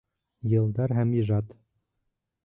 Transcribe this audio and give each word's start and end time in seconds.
Йылдар 0.53 0.93
һәм 0.99 1.11
ижад. 1.23 1.53